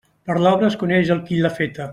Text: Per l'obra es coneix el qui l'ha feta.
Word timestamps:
Per 0.29 0.37
l'obra 0.45 0.71
es 0.73 0.79
coneix 0.85 1.13
el 1.17 1.23
qui 1.29 1.43
l'ha 1.45 1.57
feta. 1.63 1.89